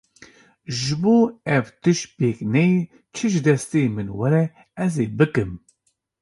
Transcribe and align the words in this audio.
Ji 0.79 0.95
bo 1.01 1.17
ev 1.55 1.65
tişt 1.81 2.05
pêk 2.17 2.37
neyê 2.53 2.81
çi 3.15 3.25
ji 3.33 3.41
destên 3.45 3.89
min 3.95 4.09
were 4.19 4.43
ez 4.83 4.93
ê 5.03 5.05
bikim. 5.17 5.51